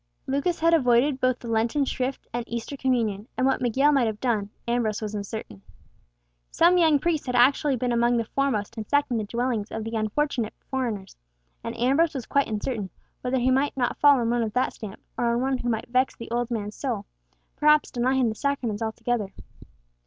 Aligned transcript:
Lucas 0.25 0.59
had 0.61 0.73
avoided 0.73 1.19
both 1.21 1.37
the 1.37 1.47
Lenten 1.47 1.85
shrift 1.85 2.25
and 2.33 2.43
Easter 2.47 2.75
Communion, 2.75 3.27
and 3.37 3.45
what 3.45 3.61
Miguel 3.61 3.91
might 3.91 4.07
have 4.07 4.19
done, 4.19 4.49
Ambrose 4.67 4.99
was 4.99 5.13
uncertain. 5.13 5.61
Some 6.49 6.79
young 6.79 6.97
priests 6.97 7.27
had 7.27 7.35
actually 7.35 7.75
been 7.75 7.91
among 7.91 8.17
the 8.17 8.23
foremost 8.25 8.79
in 8.79 8.87
sacking 8.87 9.17
the 9.17 9.25
dwellings 9.25 9.69
of 9.69 9.83
the 9.83 9.95
unfortunate 9.95 10.55
foreigners, 10.71 11.15
and 11.63 11.77
Ambrose 11.77 12.15
was 12.15 12.25
quite 12.25 12.47
uncertain 12.47 12.89
whether 13.21 13.37
he 13.37 13.51
might 13.51 13.77
not 13.77 13.97
fall 13.99 14.19
on 14.19 14.31
one 14.31 14.41
of 14.41 14.53
that 14.53 14.73
stamp—or 14.73 15.23
on 15.35 15.39
one 15.39 15.59
who 15.59 15.69
might 15.69 15.87
vex 15.87 16.15
the 16.15 16.31
old 16.31 16.49
man's 16.49 16.73
soul—perhaps 16.75 17.91
deny 17.91 18.15
him 18.15 18.27
the 18.29 18.33
Sacraments 18.33 18.81
altogether. 18.81 19.31